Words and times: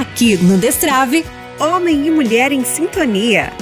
Aqui 0.00 0.34
no 0.38 0.56
Destrave, 0.56 1.26
Homem 1.58 2.06
e 2.06 2.10
Mulher 2.10 2.52
em 2.52 2.64
Sintonia. 2.64 3.52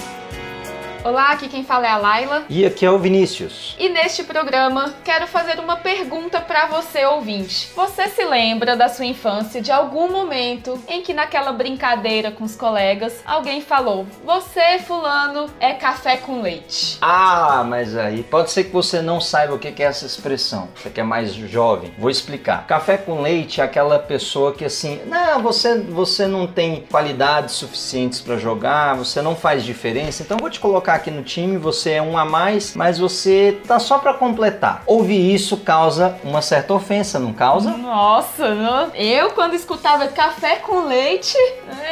Olá, 1.08 1.30
aqui 1.30 1.48
quem 1.48 1.64
fala 1.64 1.86
é 1.86 1.88
a 1.88 1.96
Laila. 1.96 2.44
E 2.50 2.66
aqui 2.66 2.84
é 2.84 2.90
o 2.90 2.98
Vinícius. 2.98 3.74
E 3.78 3.88
neste 3.88 4.24
programa 4.24 4.92
quero 5.02 5.26
fazer 5.26 5.58
uma 5.58 5.78
pergunta 5.78 6.38
para 6.38 6.66
você 6.66 7.06
ouvinte. 7.06 7.70
Você 7.74 8.08
se 8.08 8.22
lembra 8.26 8.76
da 8.76 8.90
sua 8.90 9.06
infância 9.06 9.62
de 9.62 9.72
algum 9.72 10.12
momento 10.12 10.78
em 10.86 11.00
que 11.00 11.14
naquela 11.14 11.50
brincadeira 11.50 12.30
com 12.30 12.44
os 12.44 12.54
colegas 12.54 13.22
alguém 13.24 13.62
falou: 13.62 14.06
"Você 14.22 14.80
fulano 14.80 15.48
é 15.58 15.72
café 15.72 16.18
com 16.18 16.42
leite"? 16.42 16.98
Ah, 17.00 17.64
mas 17.66 17.96
aí 17.96 18.22
pode 18.22 18.50
ser 18.50 18.64
que 18.64 18.70
você 18.70 19.00
não 19.00 19.18
saiba 19.18 19.54
o 19.54 19.58
que 19.58 19.82
é 19.82 19.86
essa 19.86 20.04
expressão. 20.04 20.68
Você 20.74 20.90
que 20.90 21.00
é 21.00 21.04
mais 21.04 21.32
jovem. 21.32 21.90
Vou 21.96 22.10
explicar. 22.10 22.66
Café 22.66 22.98
com 22.98 23.22
leite 23.22 23.62
é 23.62 23.64
aquela 23.64 23.98
pessoa 23.98 24.52
que 24.52 24.66
assim, 24.66 25.00
não, 25.06 25.40
você 25.40 25.78
você 25.78 26.26
não 26.26 26.46
tem 26.46 26.84
qualidades 26.90 27.54
suficientes 27.54 28.20
para 28.20 28.36
jogar, 28.36 28.94
você 28.94 29.22
não 29.22 29.34
faz 29.34 29.64
diferença. 29.64 30.22
Então 30.22 30.36
vou 30.36 30.50
te 30.50 30.60
colocar 30.60 30.97
aqui 30.98 31.10
no 31.10 31.22
time, 31.22 31.56
você 31.56 31.92
é 31.92 32.02
um 32.02 32.18
a 32.18 32.24
mais, 32.24 32.74
mas 32.74 32.98
você 32.98 33.58
tá 33.66 33.78
só 33.78 33.98
para 33.98 34.12
completar. 34.14 34.82
Ouvir 34.86 35.34
isso 35.34 35.56
causa 35.58 36.16
uma 36.22 36.42
certa 36.42 36.74
ofensa, 36.74 37.18
não 37.18 37.32
causa? 37.32 37.70
Nossa, 37.70 38.54
não. 38.54 38.94
eu 38.94 39.30
quando 39.30 39.54
escutava 39.54 40.08
café 40.08 40.56
com 40.56 40.86
leite, 40.86 41.36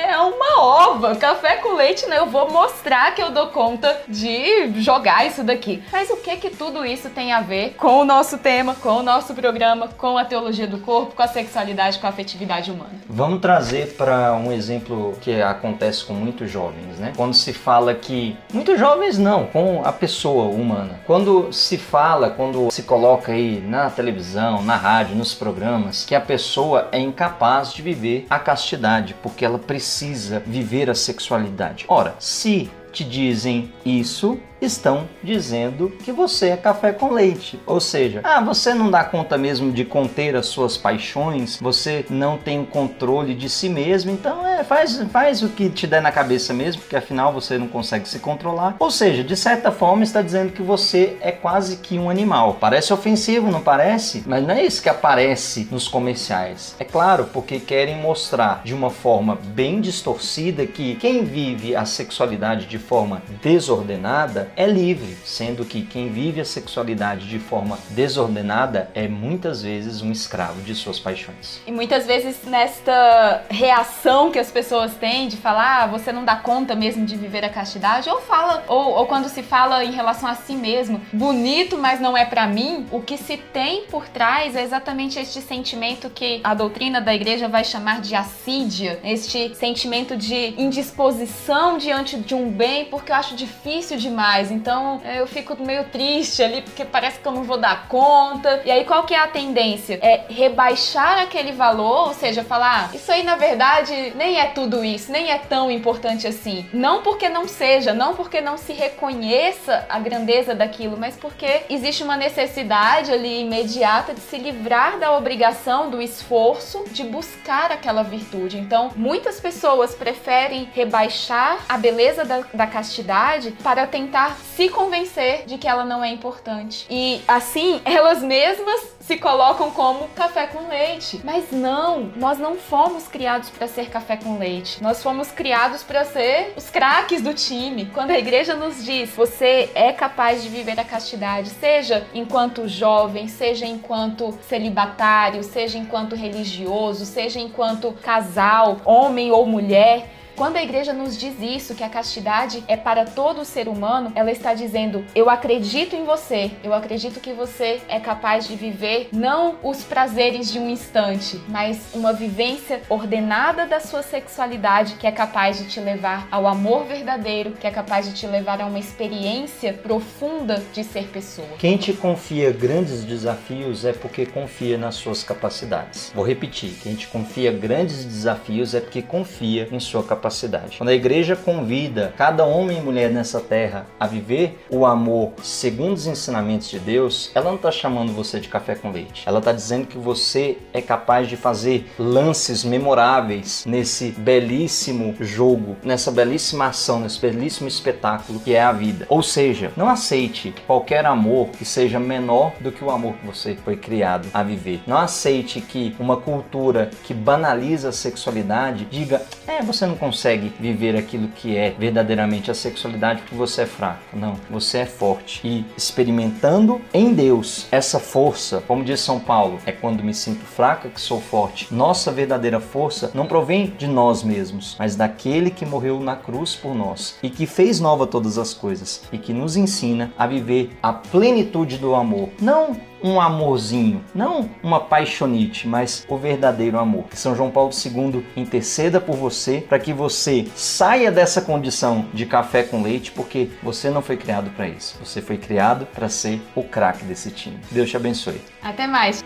é 0.04 0.18
uma 0.18 0.60
ova. 0.60 1.16
Café 1.16 1.56
com 1.56 1.74
leite, 1.74 2.06
né? 2.06 2.18
Eu 2.18 2.26
vou 2.26 2.50
mostrar 2.50 3.14
que 3.14 3.22
eu 3.22 3.30
dou 3.30 3.48
conta 3.48 3.96
de 4.08 4.80
jogar 4.82 5.26
isso 5.26 5.42
daqui. 5.42 5.82
Mas 5.92 6.10
o 6.10 6.16
que 6.16 6.36
que 6.36 6.50
tudo 6.50 6.84
isso 6.84 7.08
tem 7.10 7.32
a 7.32 7.40
ver 7.40 7.74
com 7.74 8.00
o 8.00 8.04
nosso 8.04 8.38
tema, 8.38 8.74
com 8.74 8.98
o 8.98 9.02
nosso 9.02 9.34
programa, 9.34 9.88
com 9.96 10.18
a 10.18 10.24
teologia 10.24 10.66
do 10.66 10.78
corpo, 10.78 11.14
com 11.14 11.22
a 11.22 11.28
sexualidade, 11.28 11.98
com 11.98 12.06
a 12.06 12.10
afetividade 12.10 12.70
humana? 12.70 12.90
Vamos 13.08 13.40
trazer 13.40 13.94
para 13.96 14.34
um 14.34 14.50
exemplo 14.50 15.16
que 15.20 15.40
acontece 15.40 16.04
com 16.04 16.12
muitos 16.12 16.50
jovens, 16.50 16.98
né? 16.98 17.12
Quando 17.16 17.34
se 17.34 17.52
fala 17.52 17.94
que 17.94 18.36
muitos 18.52 18.78
jovens 18.78 18.85
não, 19.18 19.46
com 19.46 19.82
a 19.84 19.92
pessoa 19.92 20.44
humana. 20.44 21.00
Quando 21.06 21.52
se 21.52 21.76
fala, 21.76 22.30
quando 22.30 22.70
se 22.70 22.82
coloca 22.82 23.32
aí 23.32 23.60
na 23.60 23.90
televisão, 23.90 24.62
na 24.62 24.76
rádio, 24.76 25.16
nos 25.16 25.34
programas, 25.34 26.04
que 26.04 26.14
a 26.14 26.20
pessoa 26.20 26.88
é 26.92 26.98
incapaz 26.98 27.72
de 27.72 27.82
viver 27.82 28.26
a 28.30 28.38
castidade, 28.38 29.14
porque 29.22 29.44
ela 29.44 29.58
precisa 29.58 30.42
viver 30.46 30.90
a 30.90 30.94
sexualidade. 30.94 31.84
Ora, 31.88 32.14
se 32.18 32.70
te 32.92 33.04
dizem 33.04 33.72
isso, 33.84 34.38
estão 34.60 35.08
dizendo 35.22 35.90
que 36.02 36.12
você 36.12 36.48
é 36.48 36.56
café 36.56 36.92
com 36.92 37.12
leite. 37.12 37.60
Ou 37.66 37.80
seja, 37.80 38.20
ah, 38.24 38.40
você 38.40 38.74
não 38.74 38.90
dá 38.90 39.04
conta 39.04 39.36
mesmo 39.36 39.72
de 39.72 39.84
conter 39.84 40.34
as 40.34 40.46
suas 40.46 40.76
paixões, 40.76 41.58
você 41.60 42.04
não 42.08 42.38
tem 42.38 42.60
o 42.60 42.66
controle 42.66 43.34
de 43.34 43.48
si 43.48 43.68
mesmo, 43.68 44.10
então 44.10 44.46
é, 44.46 44.64
faz, 44.64 45.02
faz 45.10 45.42
o 45.42 45.48
que 45.48 45.68
te 45.68 45.86
der 45.86 46.02
na 46.02 46.12
cabeça 46.12 46.52
mesmo, 46.52 46.82
porque 46.82 46.96
afinal 46.96 47.32
você 47.32 47.58
não 47.58 47.68
consegue 47.68 48.08
se 48.08 48.18
controlar. 48.18 48.76
Ou 48.78 48.90
seja, 48.90 49.22
de 49.22 49.36
certa 49.36 49.70
forma 49.70 50.02
está 50.02 50.22
dizendo 50.22 50.52
que 50.52 50.62
você 50.62 51.16
é 51.20 51.32
quase 51.32 51.76
que 51.76 51.98
um 51.98 52.08
animal. 52.08 52.56
Parece 52.60 52.92
ofensivo, 52.92 53.50
não 53.50 53.60
parece? 53.60 54.22
Mas 54.26 54.42
não 54.42 54.54
é 54.54 54.64
isso 54.64 54.82
que 54.82 54.88
aparece 54.88 55.68
nos 55.70 55.88
comerciais. 55.88 56.74
É 56.78 56.84
claro, 56.84 57.28
porque 57.32 57.60
querem 57.60 57.96
mostrar 57.96 58.62
de 58.64 58.74
uma 58.74 58.90
forma 58.90 59.38
bem 59.54 59.80
distorcida 59.80 60.66
que 60.66 60.96
quem 60.96 61.24
vive 61.24 61.74
a 61.76 61.84
sexualidade 61.84 62.66
de 62.66 62.78
forma 62.78 63.22
desordenada 63.42 64.45
é 64.56 64.66
livre, 64.66 65.16
sendo 65.24 65.64
que 65.64 65.82
quem 65.82 66.10
vive 66.10 66.40
a 66.40 66.44
sexualidade 66.44 67.28
de 67.28 67.38
forma 67.38 67.78
desordenada 67.90 68.90
é 68.94 69.08
muitas 69.08 69.62
vezes 69.62 70.02
um 70.02 70.12
escravo 70.12 70.60
de 70.62 70.74
suas 70.74 70.98
paixões. 70.98 71.60
E 71.66 71.72
muitas 71.72 72.06
vezes 72.06 72.44
nesta 72.44 73.44
reação 73.48 74.30
que 74.30 74.38
as 74.38 74.50
pessoas 74.50 74.94
têm 74.94 75.28
de 75.28 75.36
falar, 75.36 75.84
ah, 75.84 75.86
você 75.86 76.12
não 76.12 76.24
dá 76.24 76.36
conta 76.36 76.74
mesmo 76.74 77.04
de 77.04 77.16
viver 77.16 77.44
a 77.44 77.48
castidade, 77.48 78.08
ou 78.08 78.20
fala, 78.20 78.64
ou, 78.68 78.92
ou 78.92 79.06
quando 79.06 79.28
se 79.28 79.42
fala 79.42 79.84
em 79.84 79.92
relação 79.92 80.28
a 80.28 80.34
si 80.34 80.54
mesmo, 80.54 81.00
bonito, 81.12 81.76
mas 81.76 82.00
não 82.00 82.16
é 82.16 82.24
para 82.24 82.46
mim, 82.46 82.86
o 82.90 83.00
que 83.00 83.16
se 83.16 83.36
tem 83.36 83.82
por 83.86 84.08
trás 84.08 84.54
é 84.54 84.62
exatamente 84.62 85.18
este 85.18 85.40
sentimento 85.40 86.10
que 86.10 86.40
a 86.44 86.54
doutrina 86.54 87.00
da 87.00 87.14
igreja 87.14 87.48
vai 87.48 87.64
chamar 87.64 88.00
de 88.00 88.14
assídia, 88.14 89.00
este 89.02 89.54
sentimento 89.54 90.16
de 90.16 90.54
indisposição 90.60 91.78
diante 91.78 92.16
de 92.18 92.34
um 92.34 92.50
bem, 92.50 92.84
porque 92.86 93.10
eu 93.10 93.16
acho 93.16 93.34
difícil 93.34 93.96
demais 93.96 94.35
mais. 94.36 94.50
Então 94.50 95.00
é, 95.04 95.20
eu 95.20 95.26
fico 95.26 95.56
meio 95.62 95.84
triste 95.84 96.42
ali 96.42 96.62
porque 96.62 96.84
parece 96.84 97.18
que 97.18 97.26
eu 97.26 97.32
não 97.32 97.42
vou 97.42 97.56
dar 97.56 97.88
conta. 97.88 98.62
E 98.64 98.70
aí 98.70 98.84
qual 98.84 99.04
que 99.04 99.14
é 99.14 99.18
a 99.18 99.26
tendência? 99.26 99.98
É 100.02 100.24
rebaixar 100.28 101.22
aquele 101.22 101.52
valor, 101.52 102.08
ou 102.08 102.14
seja, 102.14 102.44
falar, 102.44 102.90
ah, 102.92 102.96
isso 102.96 103.10
aí 103.10 103.22
na 103.22 103.36
verdade 103.36 104.12
nem 104.16 104.38
é 104.38 104.46
tudo 104.46 104.84
isso, 104.84 105.10
nem 105.10 105.30
é 105.30 105.38
tão 105.38 105.70
importante 105.70 106.26
assim. 106.26 106.66
Não 106.72 107.02
porque 107.02 107.28
não 107.28 107.48
seja, 107.48 107.94
não 107.94 108.14
porque 108.14 108.40
não 108.40 108.56
se 108.58 108.72
reconheça 108.72 109.86
a 109.88 109.98
grandeza 109.98 110.54
daquilo, 110.54 110.96
mas 110.98 111.16
porque 111.16 111.62
existe 111.70 112.02
uma 112.02 112.16
necessidade 112.16 113.12
ali 113.12 113.42
imediata 113.42 114.12
de 114.12 114.20
se 114.20 114.36
livrar 114.36 114.98
da 114.98 115.16
obrigação, 115.16 115.90
do 115.90 116.02
esforço 116.02 116.84
de 116.90 117.04
buscar 117.04 117.70
aquela 117.70 118.02
virtude. 118.02 118.58
Então, 118.58 118.90
muitas 118.96 119.40
pessoas 119.40 119.94
preferem 119.94 120.68
rebaixar 120.74 121.58
a 121.68 121.78
beleza 121.78 122.24
da, 122.24 122.44
da 122.52 122.66
castidade 122.66 123.52
para 123.62 123.86
tentar 123.86 124.25
tentar 124.26 124.36
se 124.56 124.68
convencer 124.68 125.44
de 125.46 125.58
que 125.58 125.68
ela 125.68 125.84
não 125.84 126.02
é 126.02 126.10
importante. 126.10 126.86
E 126.90 127.20
assim, 127.28 127.80
elas 127.84 128.22
mesmas 128.22 128.96
se 129.00 129.16
colocam 129.16 129.70
como 129.70 130.08
café 130.08 130.46
com 130.48 130.68
leite. 130.68 131.20
Mas 131.22 131.52
não, 131.52 132.10
nós 132.16 132.38
não 132.38 132.56
fomos 132.56 133.06
criados 133.06 133.50
para 133.50 133.68
ser 133.68 133.88
café 133.88 134.16
com 134.16 134.38
leite. 134.38 134.82
Nós 134.82 135.02
fomos 135.02 135.30
criados 135.30 135.84
para 135.84 136.04
ser 136.04 136.54
os 136.56 136.68
craques 136.70 137.22
do 137.22 137.32
time. 137.32 137.86
Quando 137.86 138.10
a 138.10 138.18
igreja 138.18 138.56
nos 138.56 138.84
diz, 138.84 139.10
você 139.10 139.70
é 139.74 139.92
capaz 139.92 140.42
de 140.42 140.48
viver 140.48 140.78
a 140.80 140.84
castidade, 140.84 141.50
seja 141.50 142.06
enquanto 142.12 142.66
jovem, 142.66 143.28
seja 143.28 143.64
enquanto 143.64 144.36
celibatário, 144.48 145.44
seja 145.44 145.78
enquanto 145.78 146.16
religioso, 146.16 147.06
seja 147.06 147.38
enquanto 147.38 147.92
casal, 148.02 148.78
homem 148.84 149.30
ou 149.30 149.46
mulher, 149.46 150.08
quando 150.36 150.56
a 150.56 150.62
igreja 150.62 150.92
nos 150.92 151.18
diz 151.18 151.34
isso, 151.40 151.74
que 151.74 151.82
a 151.82 151.88
castidade 151.88 152.62
é 152.68 152.76
para 152.76 153.06
todo 153.06 153.44
ser 153.44 153.68
humano, 153.68 154.12
ela 154.14 154.30
está 154.30 154.52
dizendo: 154.52 155.04
eu 155.14 155.30
acredito 155.30 155.96
em 155.96 156.04
você, 156.04 156.50
eu 156.62 156.74
acredito 156.74 157.18
que 157.20 157.32
você 157.32 157.80
é 157.88 157.98
capaz 157.98 158.46
de 158.46 158.54
viver 158.54 159.08
não 159.12 159.56
os 159.62 159.82
prazeres 159.82 160.52
de 160.52 160.58
um 160.58 160.68
instante, 160.68 161.40
mas 161.48 161.94
uma 161.94 162.12
vivência 162.12 162.82
ordenada 162.88 163.66
da 163.66 163.80
sua 163.80 164.02
sexualidade 164.02 164.94
que 164.96 165.06
é 165.06 165.12
capaz 165.12 165.58
de 165.58 165.64
te 165.64 165.80
levar 165.80 166.28
ao 166.30 166.46
amor 166.46 166.84
verdadeiro, 166.84 167.52
que 167.52 167.66
é 167.66 167.70
capaz 167.70 168.06
de 168.06 168.12
te 168.12 168.26
levar 168.26 168.60
a 168.60 168.66
uma 168.66 168.78
experiência 168.78 169.72
profunda 169.72 170.62
de 170.72 170.84
ser 170.84 171.04
pessoa. 171.08 171.48
Quem 171.58 171.78
te 171.78 171.94
confia 171.94 172.52
grandes 172.52 173.04
desafios 173.04 173.84
é 173.86 173.92
porque 173.94 174.26
confia 174.26 174.76
nas 174.76 174.96
suas 174.96 175.22
capacidades. 175.22 176.12
Vou 176.14 176.26
repetir: 176.26 176.74
quem 176.82 176.94
te 176.94 177.08
confia 177.08 177.50
grandes 177.50 178.04
desafios 178.04 178.74
é 178.74 178.80
porque 178.80 179.00
confia 179.00 179.66
em 179.72 179.80
sua 179.80 180.02
capacidade 180.02 180.25
capacidade. 180.26 180.78
Quando 180.78 180.90
a 180.90 180.94
igreja 180.94 181.36
convida 181.36 182.12
cada 182.16 182.44
homem 182.44 182.78
e 182.78 182.80
mulher 182.80 183.10
nessa 183.10 183.40
terra 183.40 183.86
a 183.98 184.06
viver 184.06 184.58
o 184.70 184.84
amor 184.84 185.32
segundo 185.42 185.94
os 185.94 186.06
ensinamentos 186.06 186.68
de 186.68 186.78
Deus, 186.78 187.30
ela 187.34 187.46
não 187.46 187.56
está 187.56 187.70
chamando 187.70 188.12
você 188.12 188.40
de 188.40 188.48
café 188.48 188.74
com 188.74 188.90
leite. 188.90 189.22
Ela 189.26 189.38
está 189.38 189.52
dizendo 189.52 189.86
que 189.86 189.96
você 189.96 190.58
é 190.72 190.82
capaz 190.82 191.28
de 191.28 191.36
fazer 191.36 191.90
lances 191.98 192.64
memoráveis 192.64 193.64
nesse 193.66 194.10
belíssimo 194.10 195.14
jogo, 195.20 195.76
nessa 195.82 196.10
belíssima 196.10 196.66
ação, 196.66 197.00
nesse 197.00 197.20
belíssimo 197.20 197.68
espetáculo 197.68 198.40
que 198.40 198.54
é 198.54 198.62
a 198.62 198.72
vida. 198.72 199.06
Ou 199.08 199.22
seja, 199.22 199.72
não 199.76 199.88
aceite 199.88 200.54
qualquer 200.66 201.06
amor 201.06 201.48
que 201.48 201.64
seja 201.64 202.00
menor 202.00 202.52
do 202.60 202.72
que 202.72 202.84
o 202.84 202.90
amor 202.90 203.14
que 203.14 203.26
você 203.26 203.56
foi 203.64 203.76
criado 203.76 204.28
a 204.34 204.42
viver. 204.42 204.82
Não 204.86 204.98
aceite 204.98 205.60
que 205.60 205.94
uma 205.98 206.16
cultura 206.16 206.90
que 207.04 207.14
banaliza 207.14 207.90
a 207.90 207.92
sexualidade 207.92 208.86
diga: 208.86 209.22
é, 209.46 209.62
você 209.62 209.86
não 209.86 209.94
consegue 209.94 210.15
consegue 210.16 210.50
viver 210.58 210.96
aquilo 210.96 211.28
que 211.28 211.58
é 211.58 211.70
verdadeiramente 211.78 212.50
a 212.50 212.54
sexualidade 212.54 213.20
porque 213.20 213.34
você 213.34 213.62
é 213.62 213.66
fraco. 213.66 214.00
Não, 214.14 214.34
você 214.50 214.78
é 214.78 214.86
forte. 214.86 215.46
E 215.46 215.62
experimentando 215.76 216.80
em 216.94 217.12
Deus 217.12 217.66
essa 217.70 218.00
força, 218.00 218.62
como 218.66 218.82
diz 218.82 219.00
São 219.00 219.20
Paulo, 219.20 219.58
é 219.66 219.72
quando 219.72 220.02
me 220.02 220.14
sinto 220.14 220.42
fraca 220.46 220.88
que 220.88 221.00
sou 221.00 221.20
forte. 221.20 221.72
Nossa 221.72 222.10
verdadeira 222.10 222.60
força 222.60 223.10
não 223.12 223.26
provém 223.26 223.74
de 223.76 223.86
nós 223.86 224.22
mesmos, 224.22 224.74
mas 224.78 224.96
daquele 224.96 225.50
que 225.50 225.66
morreu 225.66 226.00
na 226.00 226.16
cruz 226.16 226.54
por 226.54 226.74
nós 226.74 227.18
e 227.22 227.28
que 227.28 227.46
fez 227.46 227.78
nova 227.78 228.06
todas 228.06 228.38
as 228.38 228.54
coisas 228.54 229.02
e 229.12 229.18
que 229.18 229.34
nos 229.34 229.54
ensina 229.54 230.12
a 230.16 230.26
viver 230.26 230.70
a 230.82 230.94
plenitude 230.94 231.76
do 231.76 231.94
amor. 231.94 232.30
Não 232.40 232.74
um 233.02 233.20
amorzinho, 233.20 234.04
não 234.14 234.48
uma 234.62 234.80
paixonite, 234.80 235.66
mas 235.68 236.04
o 236.08 236.16
verdadeiro 236.16 236.78
amor. 236.78 237.04
Que 237.04 237.18
São 237.18 237.34
João 237.34 237.50
Paulo 237.50 237.70
II 237.72 238.24
interceda 238.36 239.00
por 239.00 239.16
você 239.16 239.64
para 239.66 239.78
que 239.78 239.92
você 239.92 240.46
saia 240.54 241.10
dessa 241.10 241.40
condição 241.40 242.06
de 242.12 242.26
café 242.26 242.62
com 242.62 242.82
leite, 242.82 243.12
porque 243.12 243.50
você 243.62 243.90
não 243.90 244.02
foi 244.02 244.16
criado 244.16 244.50
para 244.50 244.68
isso. 244.68 244.98
Você 245.02 245.20
foi 245.20 245.36
criado 245.36 245.86
para 245.86 246.08
ser 246.08 246.40
o 246.54 246.62
craque 246.62 247.04
desse 247.04 247.30
time. 247.30 247.58
Deus 247.70 247.90
te 247.90 247.96
abençoe. 247.96 248.40
Até 248.62 248.86
mais. 248.86 249.24